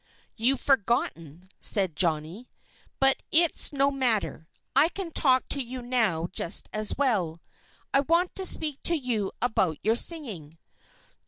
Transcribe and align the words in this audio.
"You've 0.35 0.59
forgotten," 0.59 1.47
said 1.59 1.95
Jolly. 1.95 2.49
"But 2.99 3.21
it's 3.31 3.71
no 3.71 3.91
matter. 3.91 4.47
I 4.75 4.89
can 4.89 5.11
talk 5.11 5.47
to 5.49 5.61
you 5.61 5.83
now 5.83 6.25
just 6.31 6.67
as 6.73 6.97
well. 6.97 7.39
I 7.93 7.99
want 7.99 8.33
to 8.33 8.47
speak 8.47 8.81
to 8.85 8.97
you 8.97 9.31
about 9.43 9.77
your 9.83 9.95
singing." 9.95 10.57